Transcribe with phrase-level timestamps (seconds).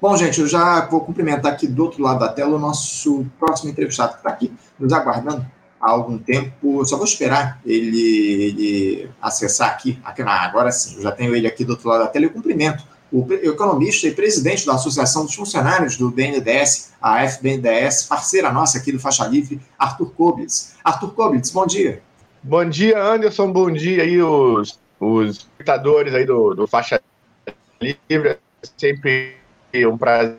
[0.00, 3.70] Bom, gente, eu já vou cumprimentar aqui do outro lado da tela o nosso próximo
[3.70, 5.44] entrevistado que está aqui nos aguardando
[5.80, 6.84] há algum tempo.
[6.84, 11.48] Só vou esperar ele, ele acessar aqui, aqui na, agora sim, eu já tenho ele
[11.48, 12.26] aqui do outro lado da tela.
[12.26, 18.52] Eu cumprimento o economista e presidente da Associação dos Funcionários do BNDES, a FBNDES, parceira
[18.52, 20.76] nossa aqui do Faixa Livre, Arthur Koblitz.
[20.84, 22.02] Arthur Koblitz, bom dia.
[22.40, 27.00] Bom dia, Anderson, bom dia aí os, os espectadores aí do, do Faixa
[27.80, 28.28] Livre.
[28.28, 28.38] É
[28.76, 29.37] sempre
[29.74, 30.38] um prazer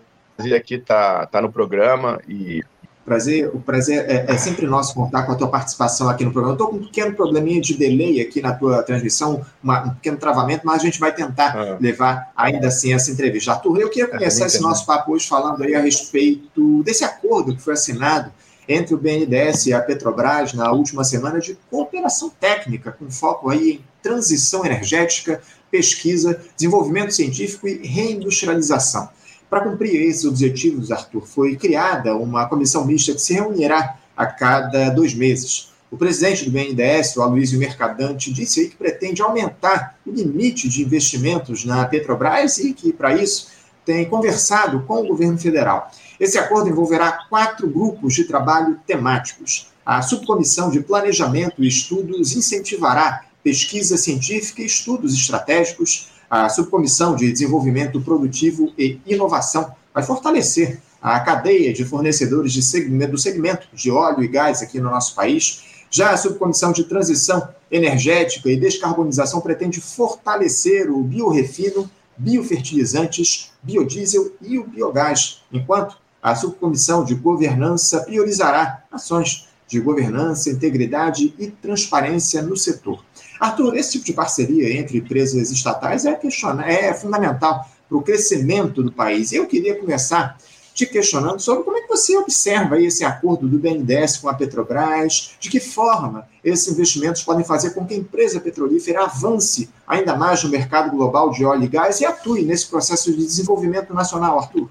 [0.56, 2.64] aqui estar tá, tá no programa e
[3.10, 6.52] Prazer, o prazer é, é, sempre nosso contar com a tua participação aqui no programa.
[6.52, 10.16] Eu estou com um pequeno probleminha de delay aqui na tua transmissão, uma, um pequeno
[10.18, 11.78] travamento, mas a gente vai tentar ah.
[11.82, 13.54] levar ainda assim essa entrevista.
[13.54, 17.56] Arthur, eu queria é, começar esse nosso papo hoje falando aí a respeito desse acordo
[17.56, 18.32] que foi assinado
[18.68, 23.72] entre o BNDES e a Petrobras na última semana de cooperação técnica, com foco aí
[23.72, 29.10] em transição energética, pesquisa, desenvolvimento científico e reindustrialização.
[29.50, 34.90] Para cumprir esses objetivos, Arthur, foi criada uma comissão mista que se reunirá a cada
[34.90, 35.70] dois meses.
[35.92, 40.84] O presidente do BNDES, o Aloysio Mercadante, disse aí que pretende aumentar o limite de
[40.84, 43.48] investimentos na Petrobras e que, para isso,
[43.84, 45.90] tem conversado com o governo federal.
[46.20, 49.72] Esse acordo envolverá quatro grupos de trabalho temáticos.
[49.84, 56.10] A subcomissão de planejamento e estudos incentivará pesquisa científica e estudos estratégicos.
[56.30, 63.14] A Subcomissão de Desenvolvimento Produtivo e Inovação vai fortalecer a cadeia de fornecedores de segmento,
[63.14, 65.64] do segmento de óleo e gás aqui no nosso país.
[65.90, 74.60] Já a Subcomissão de Transição Energética e Descarbonização pretende fortalecer o biorefino, biofertilizantes, biodiesel e
[74.60, 82.58] o biogás, enquanto a Subcomissão de Governança priorizará ações de governança, integridade e transparência no
[82.58, 83.04] setor.
[83.40, 88.84] Arthur, esse tipo de parceria entre empresas estatais é, questionar, é fundamental para o crescimento
[88.84, 89.32] do país.
[89.32, 90.38] Eu queria começar
[90.74, 95.36] te questionando sobre como é que você observa esse acordo do BNDES com a Petrobras,
[95.38, 100.42] de que forma esses investimentos podem fazer com que a empresa petrolífera avance ainda mais
[100.42, 104.70] no mercado global de óleo e gás e atue nesse processo de desenvolvimento nacional, Arthur.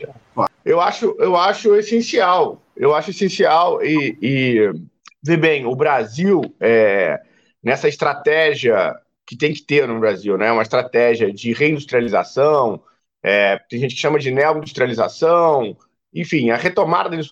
[0.64, 7.20] Eu acho, eu acho essencial, eu acho essencial e, e bem, o Brasil é,
[7.68, 10.50] nessa estratégia que tem que ter no Brasil, né?
[10.50, 12.82] Uma estratégia de reindustrialização,
[13.22, 15.76] é, tem gente que chama de neoindustrialização,
[16.14, 17.22] enfim, a retomada da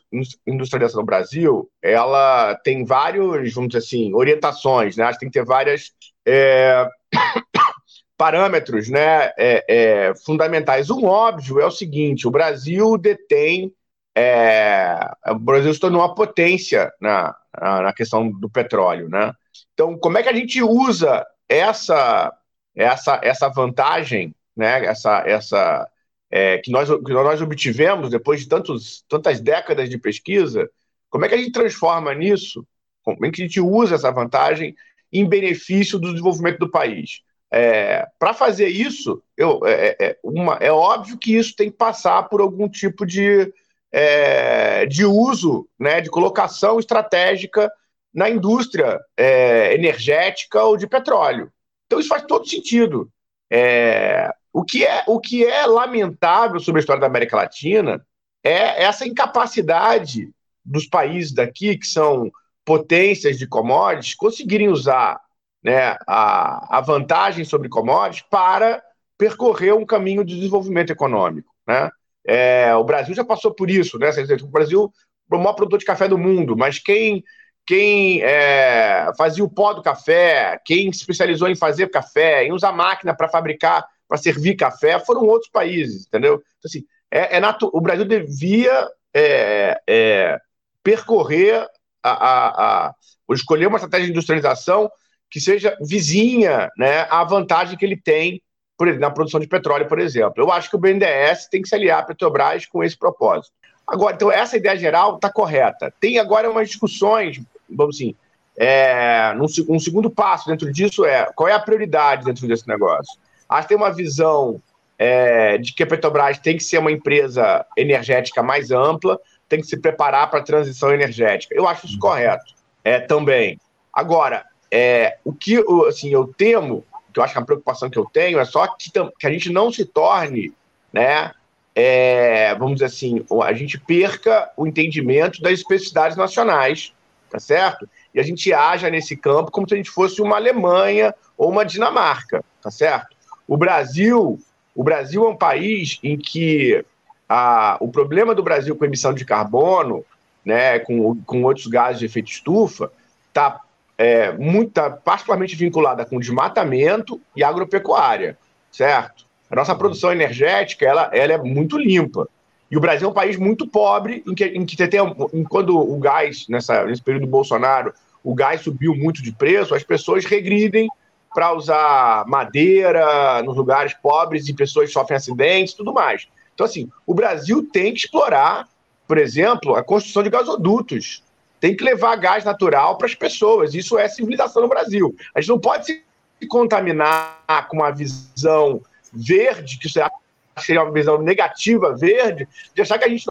[0.46, 5.04] industrialização no Brasil, ela tem vários, vamos dizer assim, orientações, né?
[5.04, 5.92] Acho que tem que ter várias
[6.26, 6.86] é,
[8.18, 9.32] parâmetros, né?
[9.38, 10.90] É, é, fundamentais.
[10.90, 13.72] Um óbvio é o seguinte: o Brasil detém,
[14.18, 19.34] é, o Brasil se tornou uma potência na, na questão do petróleo, né?
[19.74, 22.32] Então, como é que a gente usa essa
[22.74, 24.86] essa essa vantagem, né?
[24.86, 25.90] Essa essa
[26.30, 30.70] é, que nós que nós obtivemos depois de tantos tantas décadas de pesquisa,
[31.10, 32.66] como é que a gente transforma nisso?
[33.02, 34.74] Como é que a gente usa essa vantagem
[35.12, 37.20] em benefício do desenvolvimento do país?
[37.52, 41.76] É, Para fazer isso, eu, é, é, é, uma, é óbvio que isso tem que
[41.76, 43.52] passar por algum tipo de,
[43.98, 47.72] é, de uso, né, de colocação estratégica
[48.12, 51.50] na indústria é, energética ou de petróleo.
[51.86, 53.10] Então isso faz todo sentido.
[53.50, 58.04] É, o, que é, o que é lamentável sobre a história da América Latina
[58.44, 60.30] é essa incapacidade
[60.62, 62.30] dos países daqui, que são
[62.66, 65.18] potências de commodities, conseguirem usar
[65.64, 68.82] né, a, a vantagem sobre commodities para
[69.16, 71.50] percorrer um caminho de desenvolvimento econômico.
[71.66, 71.90] Né?
[72.26, 74.10] É, o Brasil já passou por isso, né?
[74.42, 74.92] O Brasil
[75.30, 77.22] é o maior produtor de café do mundo, mas quem
[77.66, 82.70] quem é, fazia o pó do café, quem se especializou em fazer café, em usar
[82.70, 86.34] máquina para fabricar, para servir café, foram outros países, entendeu?
[86.34, 87.40] Então, assim, é, é
[87.72, 90.38] o Brasil devia é, é,
[90.80, 91.66] percorrer
[92.00, 92.94] a, a, a,
[93.32, 94.88] escolher uma estratégia de industrialização
[95.28, 98.40] que seja vizinha né, à vantagem que ele tem
[98.76, 100.34] por, na produção de petróleo, por exemplo.
[100.36, 103.54] Eu acho que o BNDES tem que se aliar à Petrobras com esse propósito.
[103.86, 105.92] Agora, então, essa ideia geral está correta.
[106.00, 108.14] Tem agora umas discussões vamos assim,
[108.56, 113.18] é, num, um segundo passo dentro disso é qual é a prioridade dentro desse negócio?
[113.48, 114.60] Acho que tem uma visão
[114.98, 119.18] é, de que a Petrobras tem que ser uma empresa energética mais ampla,
[119.48, 121.54] tem que se preparar para a transição energética.
[121.54, 123.60] Eu acho isso correto é, também.
[123.92, 126.84] Agora, é, o que assim, eu temo,
[127.16, 129.50] que eu acho que a preocupação que eu tenho é só que, que a gente
[129.50, 130.52] não se torne,
[130.92, 131.32] né,
[131.74, 136.92] é, vamos dizer assim, a gente perca o entendimento das especificidades nacionais
[137.30, 137.88] tá certo?
[138.14, 141.64] E a gente haja nesse campo como se a gente fosse uma Alemanha ou uma
[141.64, 143.14] Dinamarca, tá certo?
[143.46, 144.40] O Brasil,
[144.74, 146.84] o Brasil é um país em que
[147.28, 150.04] a, o problema do Brasil com emissão de carbono,
[150.44, 152.90] né, com, com outros gases de efeito estufa,
[153.28, 153.60] está
[153.98, 158.36] é, muito, tá particularmente vinculada com desmatamento e agropecuária,
[158.70, 159.24] certo?
[159.50, 162.28] A nossa produção energética ela, ela é muito limpa.
[162.70, 165.00] E o Brasil é um país muito pobre, em que, em que tem,
[165.32, 167.94] em, quando o gás, nessa, nesse período do Bolsonaro,
[168.24, 170.88] o gás subiu muito de preço, as pessoas regridem
[171.32, 176.26] para usar madeira nos lugares pobres e pessoas sofrem acidentes tudo mais.
[176.54, 178.66] Então, assim, o Brasil tem que explorar,
[179.06, 181.22] por exemplo, a construção de gasodutos.
[181.66, 183.74] Tem que levar gás natural para as pessoas.
[183.74, 185.16] Isso é civilização no Brasil.
[185.34, 186.00] A gente não pode se
[186.48, 188.80] contaminar com uma visão
[189.12, 193.26] verde, que seria uma visão negativa verde, de achar que a gente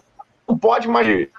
[0.46, 1.30] não pode mais de,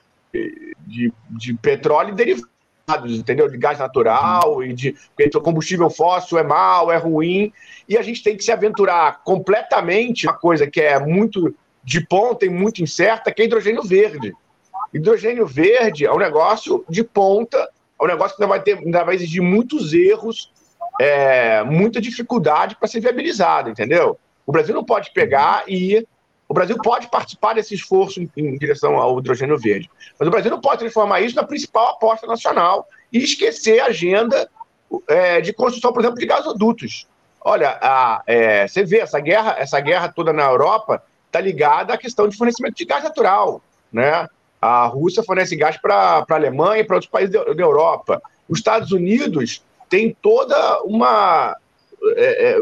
[0.87, 3.47] de, de petróleo e derivados, entendeu?
[3.47, 4.95] De gás natural e de
[5.43, 7.53] combustível fóssil é mal, é ruim,
[7.87, 11.53] e a gente tem que se aventurar completamente uma coisa que é muito
[11.83, 14.33] de ponta e muito incerta, que é hidrogênio verde.
[14.97, 19.03] Hidrogênio verde é um negócio de ponta, é um negócio que ainda vai, ter, ainda
[19.03, 20.51] vai exigir muitos erros,
[20.99, 24.17] é, muita dificuldade para ser viabilizado, entendeu?
[24.45, 26.05] O Brasil não pode pegar e.
[26.49, 30.49] O Brasil pode participar desse esforço em, em direção ao hidrogênio verde, mas o Brasil
[30.49, 34.49] não pode transformar isso na principal aposta nacional e esquecer a agenda
[35.09, 37.05] é, de construção, por exemplo, de gasodutos.
[37.41, 41.97] Olha, a, é, você vê essa guerra, essa guerra toda na Europa está ligada à
[41.97, 43.61] questão de fornecimento de gás natural,
[43.91, 44.27] né?
[44.61, 48.21] A Rússia fornece gás para a Alemanha e para outros países da, Europa.
[48.49, 51.55] Os Estados Unidos tem toda uma
[52.15, 52.59] é, é,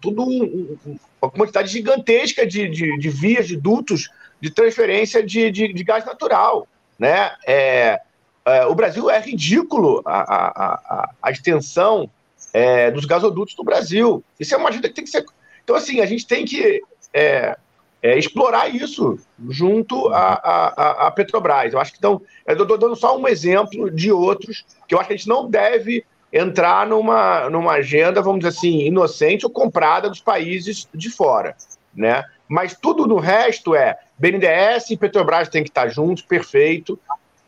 [0.00, 0.76] tudo um,
[1.20, 4.08] uma quantidade gigantesca de, de, de, vias, de dutos
[4.40, 6.66] de transferência de, de, de gás natural.
[6.98, 7.32] Né?
[7.46, 8.00] É,
[8.44, 12.08] é, o Brasil é ridículo a, a, a, a extensão
[12.52, 14.24] é, dos gasodutos no Brasil.
[14.38, 15.24] Isso é uma ajuda que tem que ser.
[15.62, 16.80] Então, assim, a gente tem que
[17.12, 17.56] é,
[18.02, 21.72] é, explorar isso junto à Petrobras.
[21.72, 25.08] Eu acho que então, eu estou dando só um exemplo de outros que eu acho
[25.08, 30.08] que a gente não deve entrar numa, numa agenda, vamos dizer assim, inocente ou comprada
[30.08, 31.56] dos países de fora,
[31.94, 32.24] né?
[32.48, 36.98] Mas tudo no resto é BNDES e Petrobras tem que estar juntos, perfeito.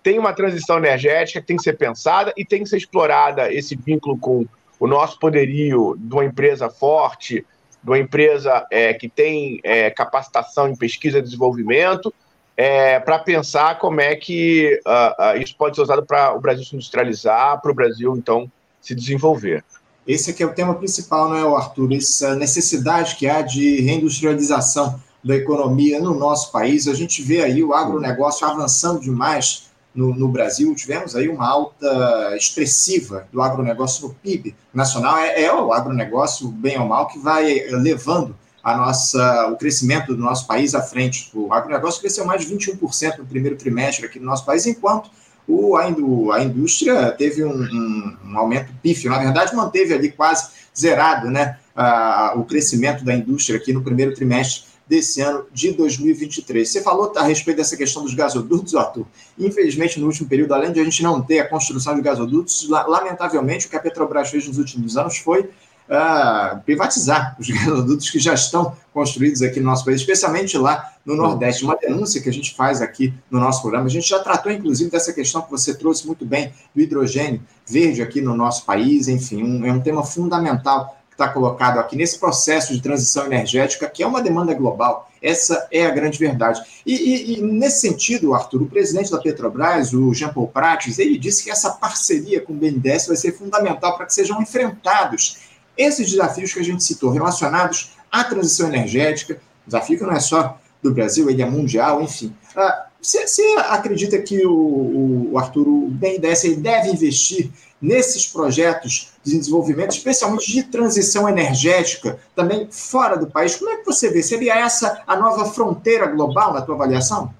[0.02, 3.76] Tem uma transição energética que tem que ser pensada e tem que ser explorada esse
[3.76, 4.46] vínculo com
[4.80, 7.44] o nosso poderio de uma empresa forte,
[7.82, 12.12] de uma empresa é, que tem é, capacitação em pesquisa e desenvolvimento,
[12.56, 16.64] é, para pensar como é que uh, uh, isso pode ser usado para o Brasil
[16.64, 19.64] se industrializar, para o Brasil, então, se desenvolver.
[20.04, 21.92] Esse aqui é o tema principal, não é, Arthur?
[21.92, 26.88] Essa necessidade que há de reindustrialização da economia no nosso país.
[26.88, 30.74] A gente vê aí o agronegócio avançando demais no, no, Brasil.
[30.74, 35.18] Tivemos aí uma alta expressiva do agronegócio no PIB nacional.
[35.18, 40.22] É, é, o agronegócio, bem ou mal, que vai levando a nossa, o crescimento do
[40.22, 41.30] nosso país à frente.
[41.34, 45.10] O agronegócio cresceu mais de 21% no primeiro trimestre aqui no nosso país, enquanto
[45.48, 50.50] o, a, a indústria teve um, um, um, aumento pífio, na verdade, manteve ali quase
[50.76, 56.68] zerado né, a, o crescimento da indústria aqui no primeiro trimestre desse ano de 2023.
[56.68, 59.06] Você falou a respeito dessa questão dos gasodutos, Arthur.
[59.38, 63.66] Infelizmente, no último período, além de a gente não ter a construção de gasodutos, lamentavelmente,
[63.66, 65.40] o que a Petrobras fez nos últimos anos foi
[65.88, 71.16] uh, privatizar os gasodutos que já estão construídos aqui no nosso país, especialmente lá no
[71.16, 71.64] Nordeste.
[71.64, 73.86] Uma denúncia que a gente faz aqui no nosso programa.
[73.86, 78.02] A gente já tratou, inclusive, dessa questão que você trouxe muito bem do hidrogênio verde
[78.02, 79.08] aqui no nosso país.
[79.08, 84.04] Enfim, um, é um tema fundamental está colocado aqui nesse processo de transição energética, que
[84.04, 85.10] é uma demanda global.
[85.20, 86.62] Essa é a grande verdade.
[86.86, 91.18] E, e, e, nesse sentido, Arthur, o presidente da Petrobras, o Jean Paul Prates, ele
[91.18, 95.38] disse que essa parceria com o BNDES vai ser fundamental para que sejam enfrentados
[95.76, 100.56] esses desafios que a gente citou, relacionados à transição energética, desafio que não é só
[100.80, 102.32] do Brasil, ele é mundial, enfim.
[102.54, 107.50] Ah, você, acredita que o, o Arthur, o BNDES, deve investir
[107.80, 113.56] nesses projetos de desenvolvimento, especialmente de transição energética, também fora do país?
[113.56, 114.22] Como é que você vê?
[114.22, 117.32] Seria essa a nova fronteira global na tua avaliação?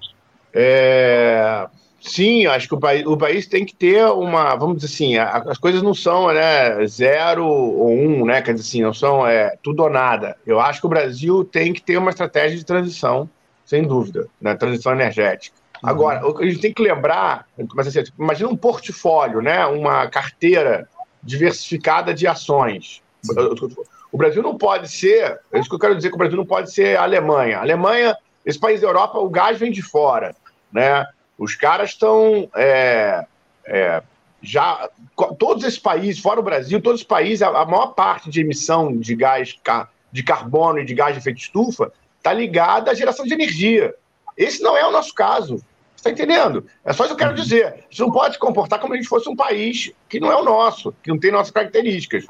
[0.53, 1.67] É,
[2.01, 5.37] Sim, acho que o país, o país tem que ter uma, vamos dizer assim, a,
[5.49, 8.41] as coisas não são né, zero ou um, né?
[8.41, 10.37] Quer dizer assim, não são é, tudo ou nada.
[10.45, 13.29] Eu acho que o Brasil tem que ter uma estratégia de transição,
[13.69, 15.55] sem dúvida, né, transição energética.
[15.83, 15.89] Uhum.
[15.89, 17.45] Agora, a gente tem que lembrar,
[17.75, 20.89] mas assim, tipo, imagina um portfólio, né, uma carteira
[21.21, 23.03] diversificada de ações.
[24.11, 26.47] O Brasil não pode ser, é isso que eu quero dizer que o Brasil não
[26.47, 27.59] pode ser a Alemanha.
[27.59, 30.35] A Alemanha, esse país da Europa, o gás vem de fora,
[30.73, 31.05] né?
[31.37, 33.23] Os caras estão é,
[33.67, 34.01] é,
[34.41, 34.89] já
[35.37, 38.97] todos esses países, fora o Brasil, todos os países, a, a maior parte de emissão
[38.97, 39.55] de gás
[40.11, 43.95] de carbono e de gás de efeito estufa está ligada à geração de energia.
[44.37, 45.63] Esse não é o nosso caso.
[45.95, 46.65] Está entendendo?
[46.85, 47.43] É só isso que eu quero uhum.
[47.43, 47.65] dizer.
[47.65, 50.31] A gente não pode se comportar como se a gente fosse um país que não
[50.31, 52.25] é o nosso, que não tem nossas características.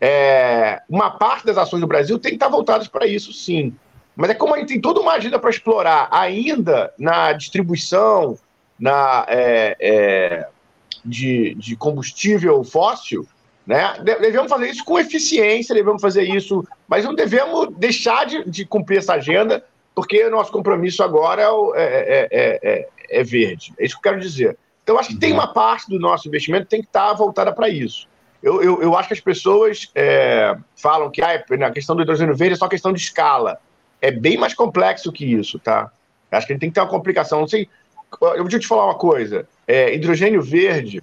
[0.00, 3.74] É, uma parte das ações do Brasil tem que estar voltadas para isso, sim.
[4.16, 8.38] Mas é como a gente tem toda uma agenda para explorar ainda na distribuição
[8.78, 10.48] na, é, é,
[11.04, 13.28] de, de combustível fóssil,
[13.66, 13.94] né?
[14.02, 18.98] Devemos fazer isso com eficiência, devemos fazer isso, mas não devemos deixar de, de cumprir
[18.98, 19.64] essa agenda,
[19.94, 21.42] porque o nosso compromisso agora
[21.74, 23.72] é, é, é, verde.
[23.78, 24.56] É isso que eu quero dizer.
[24.82, 27.68] Então, acho que tem uma parte do nosso investimento que tem que estar voltada para
[27.68, 28.08] isso.
[28.42, 29.92] Eu, eu, eu, acho que as pessoas
[30.74, 33.58] falam que ah, na questão do hidrogênio verde é só questão de escala.
[34.00, 35.92] É bem mais complexo que isso, tá?
[36.30, 37.40] Acho que a gente tem que ter uma complicação.
[37.40, 37.68] Não sei.
[38.20, 39.46] Eu vou te falar uma coisa.
[39.68, 41.02] hidrogênio verde,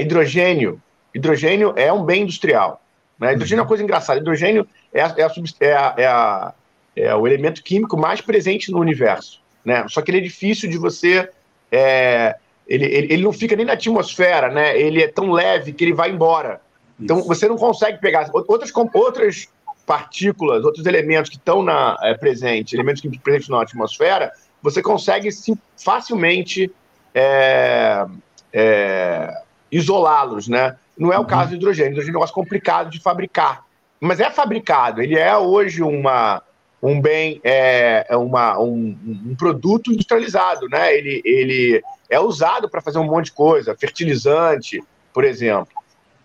[0.00, 0.80] hidrogênio
[1.16, 2.82] hidrogênio é um bem industrial.
[3.18, 3.32] Né?
[3.32, 4.20] Hidrogênio é uma coisa engraçada.
[4.20, 6.54] Hidrogênio é, a, é, a, é, a, é, a,
[6.94, 9.40] é, o elemento químico mais presente no universo.
[9.64, 9.84] Né?
[9.88, 11.28] Só que ele é difícil de você.
[11.72, 14.78] É, ele, ele, ele, não fica nem na atmosfera, né?
[14.78, 16.60] ele é tão leve que ele vai embora.
[16.98, 19.48] Então você não consegue pegar outras, outras
[19.84, 24.32] partículas, outros elementos que estão na é, presente, elementos que presentes na atmosfera,
[24.62, 26.72] você consegue sim, facilmente
[27.14, 28.04] é,
[28.52, 30.76] é, isolá-los, né?
[30.96, 31.90] Não é o caso do hidrogênio.
[31.90, 33.64] O hidrogênio é um negócio complicado de fabricar.
[34.00, 35.02] Mas é fabricado.
[35.02, 36.42] Ele é hoje uma,
[36.82, 40.68] um bem, é, é uma, um, um produto industrializado.
[40.68, 40.96] Né?
[40.96, 45.72] Ele, ele é usado para fazer um monte de coisa, fertilizante, por exemplo.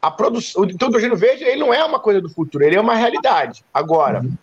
[0.01, 2.81] A produção, então, o hidrogênio verde ele não é uma coisa do futuro, ele é
[2.81, 3.63] uma realidade.
[3.71, 4.33] Agora, uhum.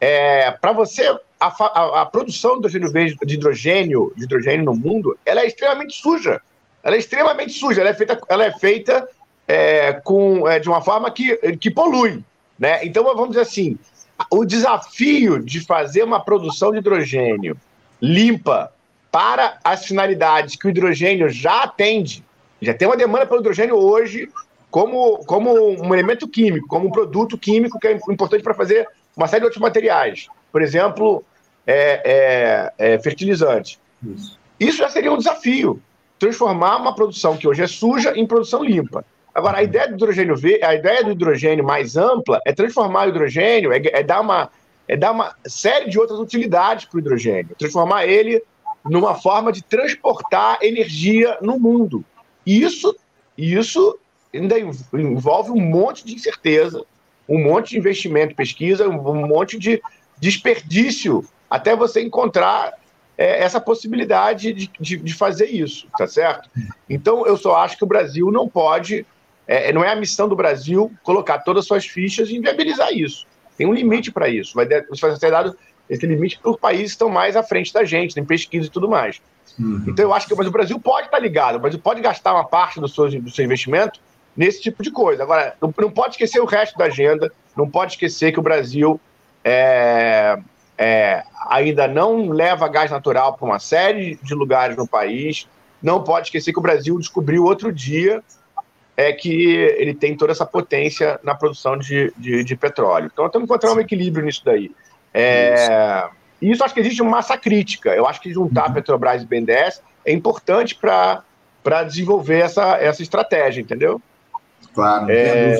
[0.00, 1.08] é, para você,
[1.40, 5.46] a, a, a, produção de hidrogênio verde, de hidrogênio, de hidrogênio no mundo, ela é
[5.46, 6.40] extremamente suja.
[6.84, 7.80] Ela é extremamente suja.
[7.80, 9.08] Ela é feita, ela é feita
[9.48, 12.22] é, com, é, de uma forma que, que polui.
[12.58, 12.84] Né?
[12.84, 13.78] Então, vamos dizer assim,
[14.30, 17.56] o desafio de fazer uma produção de hidrogênio
[18.00, 18.70] limpa
[19.10, 22.22] para as finalidades que o hidrogênio já atende,
[22.60, 24.28] já tem uma demanda pelo hidrogênio hoje
[24.70, 25.50] como, como
[25.82, 28.86] um elemento químico, como um produto químico que é importante para fazer
[29.16, 30.28] uma série de outros materiais.
[30.52, 31.24] Por exemplo,
[31.66, 33.78] é, é, é fertilizante.
[34.02, 34.38] Isso.
[34.60, 35.80] Isso já seria um desafio,
[36.18, 39.04] transformar uma produção que hoje é suja em produção limpa.
[39.38, 43.72] Agora, a ideia do hidrogênio a ideia do hidrogênio mais ampla é transformar o hidrogênio,
[43.72, 44.50] é, é dar, uma,
[44.88, 48.42] é dar uma série de outras utilidades para o hidrogênio, transformar ele
[48.84, 52.04] numa forma de transportar energia no mundo.
[52.44, 52.96] E isso,
[53.36, 53.96] isso
[54.34, 56.84] ainda envolve um monte de incerteza,
[57.28, 59.80] um monte de investimento, pesquisa, um monte de
[60.18, 62.74] desperdício até você encontrar
[63.16, 66.50] é, essa possibilidade de, de, de, fazer isso, tá certo?
[66.90, 69.06] Então, eu só acho que o Brasil não pode
[69.48, 73.26] é, não é a missão do Brasil colocar todas as suas fichas e inviabilizar isso.
[73.56, 74.54] Tem um limite para isso.
[74.54, 75.56] Vai, vai ser dado
[75.88, 78.70] esse limite para os países que estão mais à frente da gente, tem pesquisa e
[78.70, 79.22] tudo mais.
[79.58, 79.84] Uhum.
[79.88, 82.34] Então eu acho que mas o Brasil pode estar tá ligado, o Brasil pode gastar
[82.34, 83.98] uma parte do seu, do seu investimento
[84.36, 85.22] nesse tipo de coisa.
[85.22, 89.00] Agora, não, não pode esquecer o resto da agenda, não pode esquecer que o Brasil
[89.42, 90.38] é,
[90.76, 95.48] é, ainda não leva gás natural para uma série de lugares no país,
[95.82, 98.22] não pode esquecer que o Brasil descobriu outro dia
[98.98, 103.08] é que ele tem toda essa potência na produção de, de, de petróleo.
[103.12, 104.72] Então, temos que encontrar um equilíbrio nisso daí.
[105.14, 106.18] É, isso.
[106.42, 107.94] E isso acho que existe uma massa crítica.
[107.94, 108.74] Eu acho que juntar uhum.
[108.74, 111.22] Petrobras e BNDES é importante para
[111.84, 114.02] desenvolver essa, essa estratégia, entendeu?
[114.74, 115.56] Claro, é,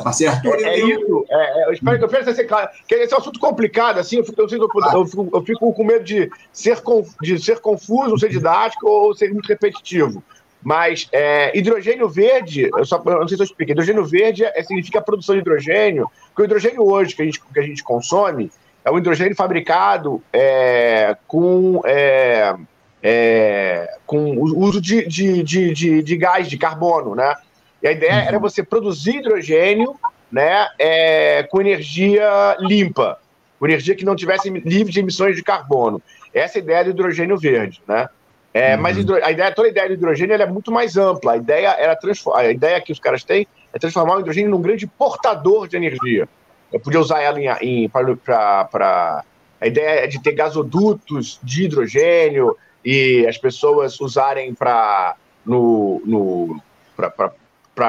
[0.00, 0.32] parceiro.
[0.36, 1.26] É, é isso.
[1.28, 2.68] É, é, eu espero que eu quero ser claro.
[2.86, 5.72] Que esse é um assunto complicado, assim, eu fico, eu, fico, eu, fico, eu fico
[5.72, 6.80] com medo de ser,
[7.20, 10.22] de ser confuso, ser didático ou ser muito repetitivo.
[10.64, 14.62] Mas é, hidrogênio verde, eu só eu não sei se eu expliquei, hidrogênio verde é,
[14.62, 18.50] significa produção de hidrogênio, porque o hidrogênio hoje que a gente, que a gente consome
[18.82, 22.54] é um hidrogênio fabricado é, com, é,
[23.02, 27.34] é com o uso de, de, de, de, de gás, de carbono, né?
[27.82, 28.28] E a ideia uhum.
[28.28, 29.94] era você produzir hidrogênio
[30.32, 33.18] né, é, com energia limpa,
[33.58, 36.00] com energia que não tivesse livre de emissões de carbono.
[36.32, 38.08] Essa é a ideia do hidrogênio verde, né?
[38.54, 38.82] É, uhum.
[38.82, 41.32] Mas a ideia, toda a ideia do hidrogênio é muito mais ampla.
[41.32, 41.98] A ideia, era
[42.34, 46.28] a ideia que os caras têm é transformar o hidrogênio num grande portador de energia.
[46.72, 49.24] Eu podia usar ela em, em para.
[49.60, 56.62] A ideia é de ter gasodutos de hidrogênio e as pessoas usarem para no, no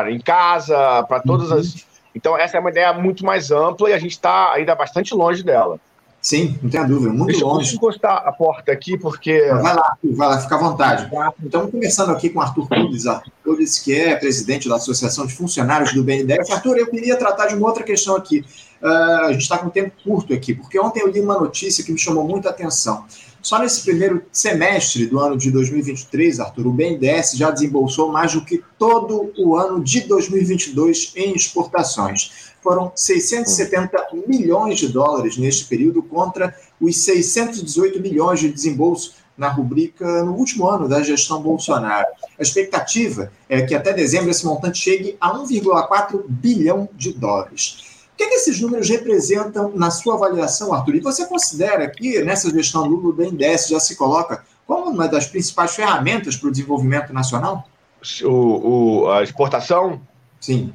[0.10, 1.60] em casa, para todas uhum.
[1.60, 1.86] as.
[2.16, 5.44] Então, essa é uma ideia muito mais ampla e a gente está ainda bastante longe
[5.44, 5.80] dela.
[6.26, 7.60] Sim, não tenha dúvida, muito Deixa longe.
[7.60, 9.48] Deixa eu encostar a porta aqui, porque.
[9.48, 11.08] Vai lá, vai lá, fica à vontade.
[11.44, 13.04] Estamos conversando aqui com o Arthur Cudes,
[13.46, 16.50] Loures, que é presidente da Associação de Funcionários do BNDES.
[16.50, 18.44] Arthur, eu queria tratar de uma outra questão aqui.
[18.82, 21.92] Uh, a gente está com tempo curto aqui, porque ontem eu li uma notícia que
[21.92, 23.06] me chamou muita atenção.
[23.46, 28.44] Só nesse primeiro semestre do ano de 2023, Arthur, o BNDES já desembolsou mais do
[28.44, 32.54] que todo o ano de 2022 em exportações.
[32.64, 40.24] Foram 670 milhões de dólares neste período contra os 618 milhões de desembolso na rubrica
[40.24, 42.08] no último ano da gestão Bolsonaro.
[42.40, 47.95] A expectativa é que até dezembro esse montante chegue a 1,4 bilhão de dólares.
[48.16, 50.96] O que, é que, esses números representam na sua avaliação, Arthur?
[50.96, 55.28] E você considera que nessa gestão Lula, o BNDES já se coloca como uma das
[55.28, 57.68] principais ferramentas para o desenvolvimento nacional?
[58.24, 60.02] O, o, a exportação?
[60.40, 60.74] Sim.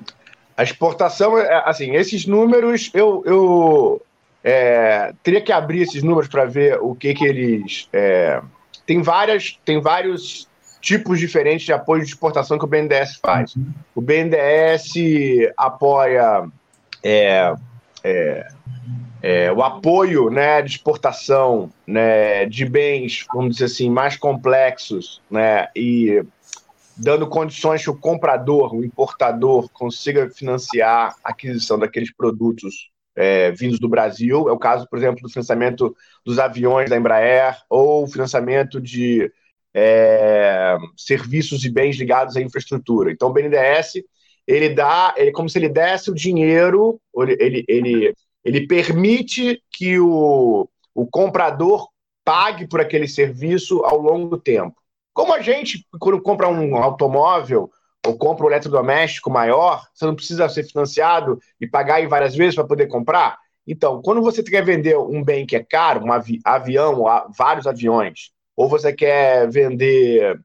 [0.55, 4.03] A exportação, é, assim, esses números, eu, eu
[4.45, 7.89] é, teria que abrir esses números para ver o que, que eles.
[7.91, 8.43] É,
[8.85, 10.47] tem, várias, tem vários
[10.83, 13.57] tipos diferentes de apoio de exportação que o BNDES faz.
[13.57, 13.73] Uhum.
[13.95, 14.93] O BNDES
[15.57, 16.47] apoia
[17.03, 17.55] é,
[18.05, 18.49] é,
[19.23, 25.69] é, o apoio né, de exportação né, de bens, vamos dizer assim, mais complexos, né,
[25.77, 26.25] e
[26.97, 33.79] dando condições que o comprador, o importador, consiga financiar a aquisição daqueles produtos é, vindos
[33.79, 34.49] do Brasil.
[34.49, 39.31] É o caso, por exemplo, do financiamento dos aviões da Embraer ou financiamento de
[39.75, 43.11] é, serviços e bens ligados à infraestrutura.
[43.11, 44.03] Então, o BNDES
[44.51, 48.15] ele dá, ele, como se ele desse o dinheiro, ele, ele,
[48.45, 51.89] ele permite que o, o comprador
[52.25, 54.75] pague por aquele serviço ao longo do tempo.
[55.15, 57.71] Como a gente, quando compra um automóvel
[58.05, 62.57] ou compra um eletrodoméstico maior, você não precisa ser financiado e pagar em várias vezes
[62.57, 63.39] para poder comprar?
[63.67, 67.05] Então, quando você quer vender um bem que é caro, um avi avião,
[67.37, 70.41] vários aviões, ou você quer vender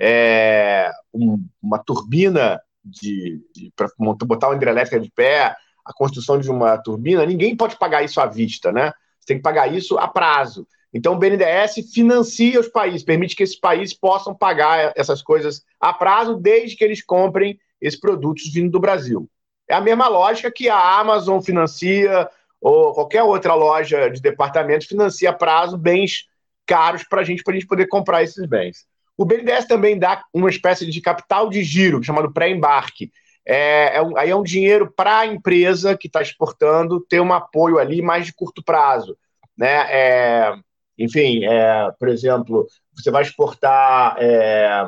[0.00, 6.50] é, um, uma turbina de, de para botar uma hidrelétrica de pé, a construção de
[6.50, 8.92] uma turbina, ninguém pode pagar isso à vista, né?
[9.18, 10.66] Você tem que pagar isso a prazo.
[10.92, 15.92] Então, o BNDES financia os países, permite que esses países possam pagar essas coisas a
[15.92, 19.28] prazo, desde que eles comprem esses produtos vindo do Brasil.
[19.68, 22.28] É a mesma lógica que a Amazon financia,
[22.60, 26.26] ou qualquer outra loja de departamento financia a prazo bens
[26.64, 28.86] caros para a gente, para a gente poder comprar esses bens.
[29.16, 33.10] O BNDES também dá uma espécie de capital de giro, chamado pré-embarque.
[33.46, 37.32] É, é um, aí é um dinheiro para a empresa que está exportando ter um
[37.32, 39.16] apoio ali mais de curto prazo.
[39.56, 39.86] Né?
[39.90, 40.54] É,
[40.98, 44.86] enfim, é, por exemplo, você vai exportar é,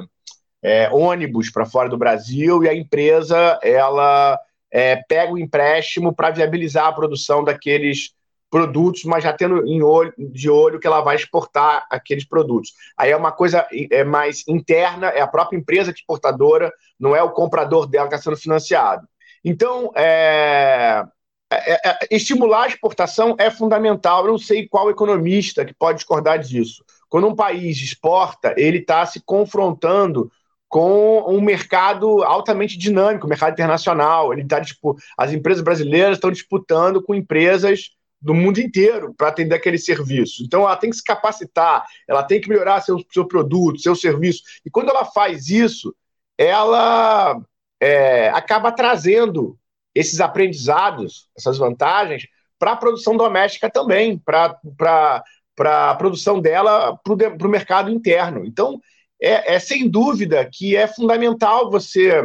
[0.62, 4.38] é, ônibus para fora do Brasil e a empresa ela
[4.70, 8.12] é, pega o empréstimo para viabilizar a produção daqueles
[8.50, 12.72] produtos, mas já tendo em olho, de olho que ela vai exportar aqueles produtos.
[12.96, 17.32] Aí é uma coisa é mais interna, é a própria empresa exportadora, não é o
[17.32, 19.06] comprador dela que está sendo financiado.
[19.44, 21.04] Então, é,
[21.50, 24.24] é, é, é, estimular a exportação é fundamental.
[24.24, 26.84] Eu não sei qual economista que pode discordar disso.
[27.08, 30.30] Quando um país exporta, ele está se confrontando
[30.68, 34.32] com um mercado altamente dinâmico, mercado internacional.
[34.32, 39.54] Ele tá, tipo, as empresas brasileiras estão disputando com empresas do mundo inteiro para atender
[39.54, 40.42] aquele serviço.
[40.42, 44.42] Então, ela tem que se capacitar, ela tem que melhorar seu, seu produto, seu serviço.
[44.64, 45.94] E quando ela faz isso,
[46.37, 47.40] ela
[47.81, 49.59] é, acaba trazendo
[49.94, 52.26] esses aprendizados, essas vantagens,
[52.59, 55.22] para a produção doméstica também, para
[55.61, 58.44] a produção dela para o mercado interno.
[58.44, 58.81] Então,
[59.20, 62.24] é, é, sem dúvida que é fundamental você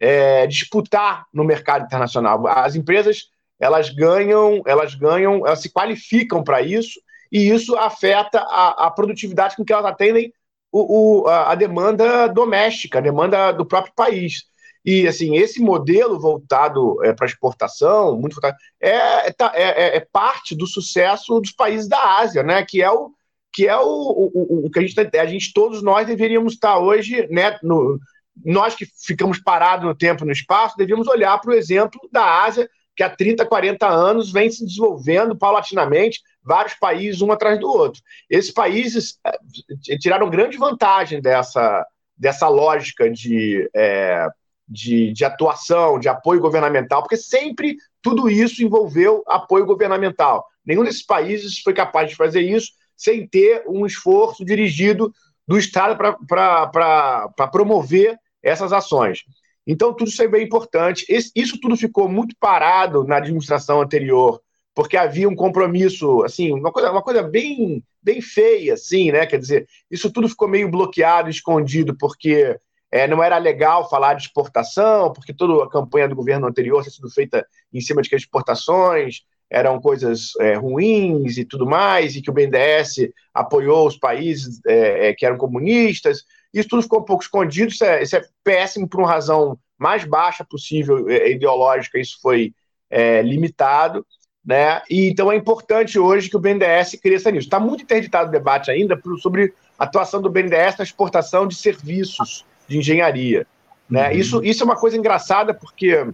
[0.00, 2.46] é, disputar no mercado internacional.
[2.46, 8.86] As empresas elas ganham, elas ganham, elas se qualificam para isso, e isso afeta a,
[8.86, 10.32] a, produtividade com que elas atendem
[10.70, 14.44] o, o, a, a demanda doméstica, a demanda do próprio país.
[14.84, 20.00] E assim, esse modelo voltado é, para exportação, muito voltado, é, tá, é, é, é,
[20.00, 22.64] parte do sucesso dos países da Ásia, né?
[22.64, 23.10] Que é o
[23.52, 26.78] que é o, o, o que a gente, tá, a gente todos nós deveríamos estar
[26.78, 27.56] hoje, né?
[27.62, 27.98] No,
[28.44, 32.68] nós que ficamos parados no tempo no espaço, deveríamos olhar para o exemplo da Ásia,
[32.96, 38.00] que há 30, 40 anos vem se desenvolvendo paulatinamente, vários países um atrás do outro.
[38.30, 41.84] Esses países é, tiraram grande vantagem dessa,
[42.16, 44.28] dessa lógica de, é,
[44.68, 50.46] de, de, atuação, de apoio governamental, porque sempre tudo isso envolveu apoio governamental.
[50.64, 55.12] Nenhum desses países foi capaz de fazer isso sem ter um esforço dirigido
[55.46, 59.24] do Estado para promover essas ações.
[59.66, 61.06] Então, tudo isso é bem importante.
[61.34, 64.40] Isso tudo ficou muito parado na administração anterior,
[64.74, 69.26] porque havia um compromisso, assim, uma coisa, uma coisa bem, bem feia, assim, né?
[69.26, 72.58] Quer dizer, isso tudo ficou meio bloqueado, escondido, porque
[72.90, 76.92] é, não era legal falar de exportação, porque toda a campanha do governo anterior tinha
[76.92, 82.16] sido feita em cima de que as exportações eram coisas é, ruins e tudo mais,
[82.16, 86.24] e que o BNDES apoiou os países é, é, que eram comunistas.
[86.54, 90.04] Isso tudo ficou um pouco escondido, isso é, isso é péssimo por uma razão mais
[90.04, 92.54] baixa possível é, ideológica, isso foi
[92.88, 94.06] é, limitado.
[94.44, 94.80] Né?
[94.88, 97.46] E, então é importante hoje que o BNDES cresça nisso.
[97.46, 102.44] Está muito interditado o debate ainda sobre a atuação do BNDES na exportação de serviços
[102.68, 103.46] de engenharia.
[103.88, 104.10] Né?
[104.10, 104.16] Uhum.
[104.16, 106.06] Isso, isso é uma coisa engraçada, porque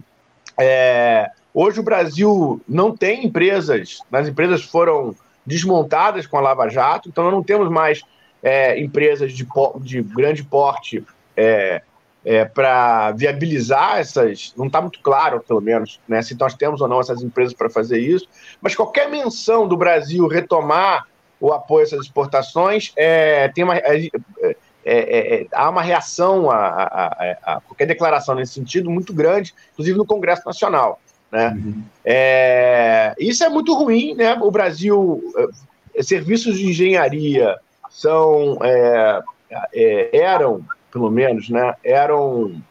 [0.59, 7.09] é, hoje o Brasil não tem empresas, as empresas foram desmontadas com a Lava Jato,
[7.09, 8.01] então não temos mais
[8.41, 9.47] é, empresas de,
[9.81, 11.05] de, grande porte
[11.37, 11.81] é,
[12.25, 14.53] é para viabilizar essas.
[14.57, 17.69] Não está muito claro, pelo menos, né, se nós temos ou não essas empresas para
[17.69, 18.27] fazer isso,
[18.61, 21.07] mas qualquer menção do Brasil retomar
[21.39, 23.77] o apoio a essas exportações é, tem uma.
[23.77, 24.09] É,
[24.43, 29.13] é, é, é, há uma reação a, a, a, a, qualquer declaração nesse sentido muito
[29.13, 30.99] grande, inclusive no Congresso Nacional.
[31.31, 31.49] Né?
[31.49, 31.83] Uhum.
[32.03, 34.15] É, isso é muito ruim.
[34.15, 34.33] Né?
[34.41, 35.23] O Brasil,
[36.01, 37.57] serviços de engenharia
[37.91, 39.21] são é,
[40.13, 42.61] eram, pelo menos, né, eram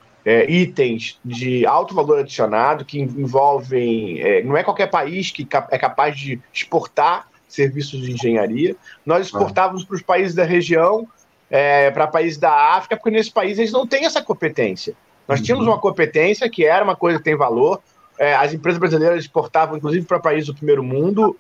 [0.48, 4.44] itens de alto valor adicionado que envolvem.
[4.44, 8.76] não é qualquer país que é capaz de exportar serviços de engenharia.
[9.04, 11.06] Nós exportávamos para os países da região
[11.50, 14.94] é, para países da África, porque nesse país eles não têm essa competência.
[15.26, 15.44] Nós uhum.
[15.44, 17.82] tínhamos uma competência que era uma coisa que tem valor.
[18.18, 21.36] É, as empresas brasileiras exportavam, inclusive, para países do primeiro mundo,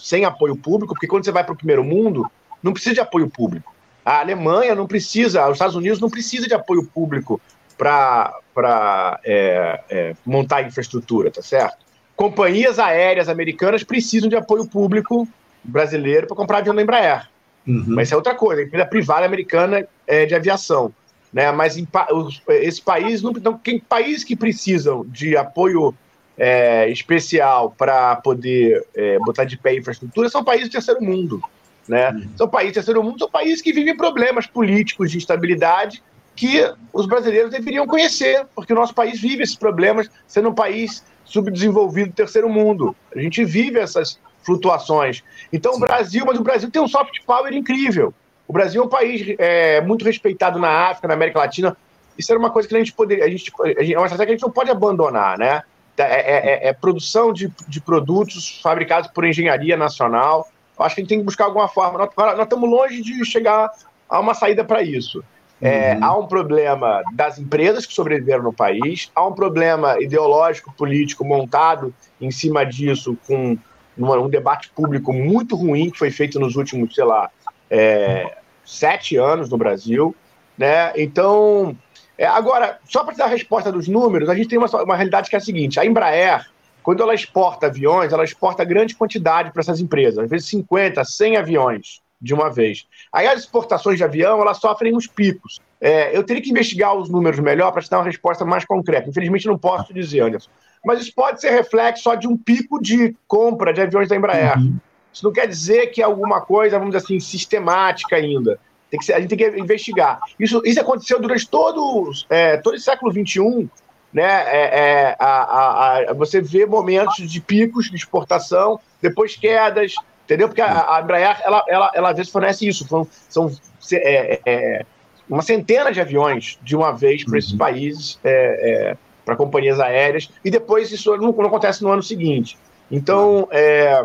[0.00, 2.30] sem apoio público, porque quando você vai para o primeiro mundo,
[2.62, 3.74] não precisa de apoio público.
[4.04, 7.40] A Alemanha não precisa, os Estados Unidos não precisa de apoio público
[7.76, 11.78] para é, é, montar infraestrutura, tá certo?
[12.14, 15.26] Companhias aéreas americanas precisam de apoio público
[15.64, 17.28] brasileiro para comprar avião da Embraer.
[17.66, 17.84] Uhum.
[17.88, 20.92] Mas isso é outra coisa, a empresa privada americana é, de aviação.
[21.32, 21.50] Né?
[21.52, 25.94] Mas em, os, esse país, não, não, quem, países que precisam de apoio
[26.36, 31.42] é, especial para poder é, botar de pé a infraestrutura são países do terceiro mundo.
[31.88, 32.10] Né?
[32.10, 32.28] Uhum.
[32.36, 36.02] São países do terceiro mundo, são países que vivem problemas políticos de instabilidade
[36.34, 41.04] que os brasileiros deveriam conhecer, porque o nosso país vive esses problemas, sendo um país
[41.24, 42.96] subdesenvolvido do terceiro mundo.
[43.14, 45.22] A gente vive essas flutuações.
[45.52, 45.78] Então, Sim.
[45.78, 48.12] o Brasil, mas o Brasil tem um soft power incrível.
[48.46, 51.76] O Brasil é um país é, muito respeitado na África, na América Latina.
[52.18, 53.24] Isso era uma coisa que a gente poderia.
[53.24, 55.62] A gente, é uma estratégia que a gente não pode abandonar, né?
[55.96, 60.48] É, é, é, é produção de, de produtos fabricados por engenharia nacional.
[60.82, 61.98] Acho que a gente tem que buscar alguma forma.
[61.98, 63.70] Nós, nós estamos longe de chegar
[64.08, 65.22] a uma saída para isso.
[65.60, 66.04] É, uhum.
[66.04, 71.94] Há um problema das empresas que sobreviveram no país, há um problema ideológico, político montado
[72.20, 73.56] em cima disso, com
[73.96, 77.30] num debate público muito ruim que foi feito nos últimos, sei lá,
[77.70, 80.16] é, sete anos no Brasil.
[80.58, 80.92] Né?
[80.96, 81.76] Então,
[82.18, 85.30] é, agora, só para dar a resposta dos números, a gente tem uma, uma realidade
[85.30, 86.46] que é a seguinte: a Embraer,
[86.82, 91.36] quando ela exporta aviões, ela exporta grande quantidade para essas empresas, às vezes 50, 100
[91.36, 92.86] aviões de uma vez.
[93.12, 95.60] Aí as exportações de avião, elas sofrem uns picos.
[95.80, 99.08] É, eu teria que investigar os números melhor para te dar uma resposta mais concreta.
[99.08, 100.48] Infelizmente, não posso te dizer, Anderson
[100.84, 104.58] mas isso pode ser reflexo só de um pico de compra de aviões da Embraer.
[104.58, 104.76] Uhum.
[105.12, 108.58] Isso não quer dizer que é alguma coisa, vamos dizer assim, sistemática ainda.
[108.90, 110.20] Tem que ser, a gente tem que investigar.
[110.38, 113.70] Isso, isso aconteceu durante todo, é, todo o século XXI.
[114.12, 114.24] Né?
[114.24, 119.94] É, é, a, a, a, você vê momentos de picos de exportação, depois quedas,
[120.24, 120.48] entendeu?
[120.48, 122.86] Porque a, a Embraer, ela, ela, ela às vezes fornece isso.
[122.86, 123.50] São, são
[123.92, 124.86] é, é,
[125.28, 127.58] uma centena de aviões de uma vez para esses uhum.
[127.58, 128.18] países.
[128.22, 132.58] É, é para companhias aéreas, e depois isso não, não acontece no ano seguinte.
[132.90, 134.04] Então, é,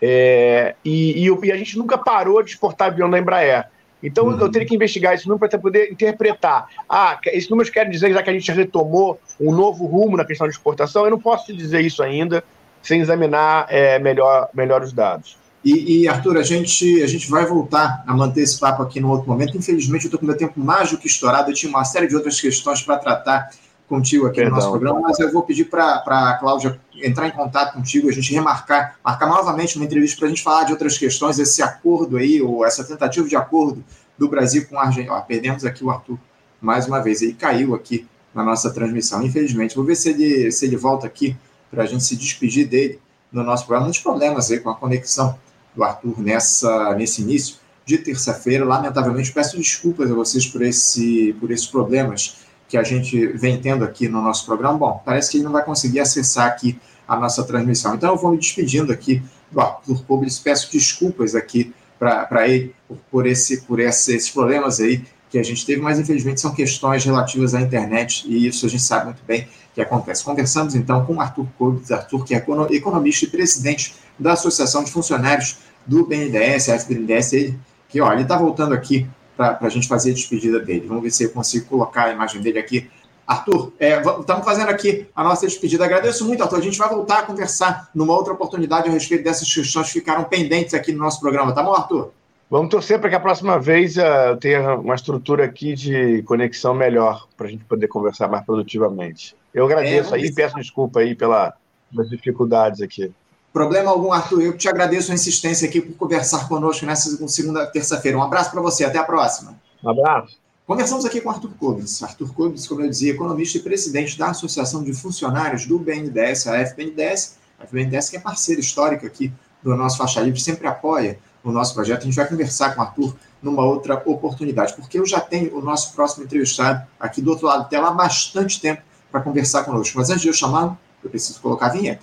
[0.00, 3.68] é, e, e, e, a gente nunca parou de exportar avião da Embraer.
[4.02, 4.38] Então, uhum.
[4.38, 6.66] eu teria que investigar esse número para poder interpretar.
[6.88, 10.46] Ah, esses números querem dizer já que a gente retomou um novo rumo na questão
[10.46, 11.04] de exportação.
[11.04, 12.42] Eu não posso te dizer isso ainda
[12.82, 15.36] sem examinar é, melhor, melhor os dados.
[15.64, 19.10] E, e, Arthur, a gente, a gente vai voltar a manter esse papo aqui no
[19.10, 19.56] outro momento.
[19.56, 21.50] Infelizmente, eu estou com meu tempo mais do que estourado.
[21.50, 23.50] Eu tinha uma série de outras questões para tratar
[23.92, 24.52] contigo aqui Perdão.
[24.52, 28.12] no nosso programa, mas eu vou pedir para a Cláudia entrar em contato contigo, a
[28.12, 32.16] gente remarcar, marcar novamente uma entrevista para a gente falar de outras questões, esse acordo
[32.16, 33.84] aí, ou essa tentativa de acordo
[34.16, 35.20] do Brasil com a Argentina.
[35.20, 36.18] Perdemos aqui o Arthur
[36.58, 39.76] mais uma vez, ele caiu aqui na nossa transmissão, infelizmente.
[39.76, 41.36] Vou ver se ele, se ele volta aqui
[41.70, 42.98] para a gente se despedir dele
[43.30, 43.88] no nosso programa.
[43.88, 45.38] Muitos problemas aí com a conexão
[45.76, 48.64] do Arthur nessa, nesse início de terça-feira.
[48.64, 53.84] Lamentavelmente, peço desculpas a vocês por, esse, por esses problemas que a gente vem tendo
[53.84, 57.44] aqui no nosso programa, bom, parece que ele não vai conseguir acessar aqui a nossa
[57.44, 57.94] transmissão.
[57.94, 62.74] Então, eu vou me despedindo aqui do Arthur Publis, peço desculpas aqui para ele
[63.10, 67.04] por, esse, por esse, esses problemas aí que a gente teve, mas infelizmente são questões
[67.04, 70.24] relativas à internet e isso a gente sabe muito bem que acontece.
[70.24, 75.58] Conversamos então com Arthur Couves, Arthur que é economista e presidente da Associação de Funcionários
[75.86, 77.58] do BNDES, FBNDES, ele,
[77.90, 79.06] que ó, ele está voltando aqui
[79.36, 80.86] para a gente fazer a despedida dele.
[80.86, 82.90] Vamos ver se eu consigo colocar a imagem dele aqui.
[83.26, 85.84] Arthur, é, estamos fazendo aqui a nossa despedida.
[85.84, 86.58] Agradeço muito, Arthur.
[86.58, 90.24] A gente vai voltar a conversar numa outra oportunidade a respeito dessas questões que ficaram
[90.24, 91.52] pendentes aqui no nosso programa.
[91.54, 92.10] Tá bom, Arthur?
[92.50, 97.26] Vamos torcer para que a próxima vez uh, tenha uma estrutura aqui de conexão melhor
[97.34, 99.34] para a gente poder conversar mais produtivamente.
[99.54, 101.54] Eu agradeço é, aí e peço desculpa aí pela,
[101.90, 103.10] pelas dificuldades aqui.
[103.52, 104.40] Problema algum, Arthur.
[104.42, 108.16] Eu te agradeço a insistência aqui por conversar conosco nessa segunda, terça-feira.
[108.16, 108.84] Um abraço para você.
[108.84, 109.54] Até a próxima.
[109.84, 110.38] Um abraço.
[110.66, 112.02] Conversamos aqui com Arthur Cobes.
[112.02, 116.64] Arthur Cobes, como eu dizia, economista e presidente da Associação de Funcionários do BNDES, a
[116.66, 117.36] FBNDES.
[117.60, 119.30] A FBNDES que é parceira histórica aqui
[119.62, 122.02] do nosso Faixa Livre, sempre apoia no nosso projeto.
[122.02, 125.60] A gente vai conversar com o Arthur numa outra oportunidade, porque eu já tenho o
[125.60, 129.98] nosso próximo entrevistado aqui do outro lado da tela há bastante tempo para conversar conosco.
[129.98, 132.02] Mas antes de eu chamá-lo, eu preciso colocar a vinheta.